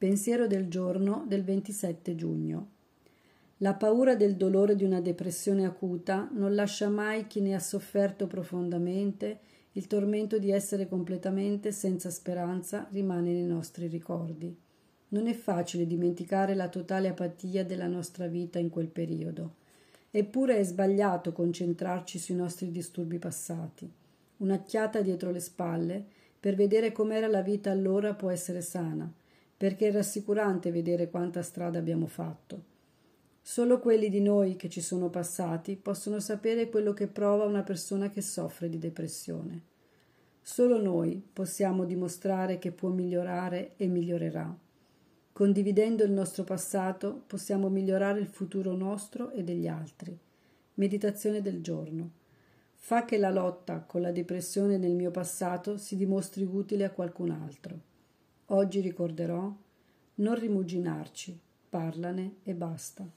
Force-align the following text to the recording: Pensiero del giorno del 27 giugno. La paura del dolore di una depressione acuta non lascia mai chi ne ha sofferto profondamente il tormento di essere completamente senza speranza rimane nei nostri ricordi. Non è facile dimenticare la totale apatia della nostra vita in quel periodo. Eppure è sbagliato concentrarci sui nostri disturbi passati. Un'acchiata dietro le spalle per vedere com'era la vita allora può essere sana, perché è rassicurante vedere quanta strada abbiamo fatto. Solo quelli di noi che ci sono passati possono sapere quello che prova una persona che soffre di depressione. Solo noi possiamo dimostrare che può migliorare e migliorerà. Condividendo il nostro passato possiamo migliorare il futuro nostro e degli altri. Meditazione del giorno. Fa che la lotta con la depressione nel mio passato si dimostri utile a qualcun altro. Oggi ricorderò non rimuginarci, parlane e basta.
Pensiero 0.00 0.46
del 0.46 0.68
giorno 0.68 1.26
del 1.28 1.44
27 1.44 2.14
giugno. 2.14 2.68
La 3.58 3.74
paura 3.74 4.14
del 4.14 4.34
dolore 4.34 4.74
di 4.74 4.82
una 4.82 5.02
depressione 5.02 5.66
acuta 5.66 6.26
non 6.32 6.54
lascia 6.54 6.88
mai 6.88 7.26
chi 7.26 7.42
ne 7.42 7.54
ha 7.54 7.58
sofferto 7.58 8.26
profondamente 8.26 9.40
il 9.72 9.86
tormento 9.86 10.38
di 10.38 10.50
essere 10.52 10.88
completamente 10.88 11.70
senza 11.70 12.08
speranza 12.08 12.88
rimane 12.92 13.30
nei 13.30 13.44
nostri 13.44 13.88
ricordi. 13.88 14.56
Non 15.08 15.26
è 15.26 15.34
facile 15.34 15.86
dimenticare 15.86 16.54
la 16.54 16.70
totale 16.70 17.08
apatia 17.08 17.62
della 17.62 17.86
nostra 17.86 18.26
vita 18.26 18.58
in 18.58 18.70
quel 18.70 18.88
periodo. 18.88 19.56
Eppure 20.10 20.56
è 20.56 20.64
sbagliato 20.64 21.32
concentrarci 21.32 22.18
sui 22.18 22.36
nostri 22.36 22.70
disturbi 22.70 23.18
passati. 23.18 23.86
Un'acchiata 24.38 25.02
dietro 25.02 25.30
le 25.30 25.40
spalle 25.40 26.02
per 26.40 26.54
vedere 26.54 26.90
com'era 26.90 27.28
la 27.28 27.42
vita 27.42 27.70
allora 27.70 28.14
può 28.14 28.30
essere 28.30 28.62
sana, 28.62 29.12
perché 29.60 29.88
è 29.88 29.92
rassicurante 29.92 30.70
vedere 30.70 31.10
quanta 31.10 31.42
strada 31.42 31.78
abbiamo 31.78 32.06
fatto. 32.06 32.62
Solo 33.42 33.78
quelli 33.78 34.08
di 34.08 34.22
noi 34.22 34.56
che 34.56 34.70
ci 34.70 34.80
sono 34.80 35.10
passati 35.10 35.76
possono 35.76 36.18
sapere 36.18 36.70
quello 36.70 36.94
che 36.94 37.08
prova 37.08 37.44
una 37.44 37.62
persona 37.62 38.08
che 38.08 38.22
soffre 38.22 38.70
di 38.70 38.78
depressione. 38.78 39.60
Solo 40.40 40.80
noi 40.80 41.22
possiamo 41.30 41.84
dimostrare 41.84 42.58
che 42.58 42.72
può 42.72 42.88
migliorare 42.88 43.72
e 43.76 43.86
migliorerà. 43.86 44.56
Condividendo 45.30 46.04
il 46.04 46.12
nostro 46.12 46.42
passato 46.44 47.24
possiamo 47.26 47.68
migliorare 47.68 48.18
il 48.18 48.28
futuro 48.28 48.74
nostro 48.74 49.30
e 49.30 49.44
degli 49.44 49.66
altri. 49.66 50.18
Meditazione 50.76 51.42
del 51.42 51.60
giorno. 51.60 52.12
Fa 52.76 53.04
che 53.04 53.18
la 53.18 53.30
lotta 53.30 53.80
con 53.80 54.00
la 54.00 54.10
depressione 54.10 54.78
nel 54.78 54.94
mio 54.94 55.10
passato 55.10 55.76
si 55.76 55.96
dimostri 55.96 56.44
utile 56.44 56.84
a 56.84 56.90
qualcun 56.90 57.30
altro. 57.30 57.88
Oggi 58.52 58.80
ricorderò 58.80 59.48
non 60.16 60.34
rimuginarci, 60.34 61.38
parlane 61.68 62.38
e 62.42 62.52
basta. 62.52 63.08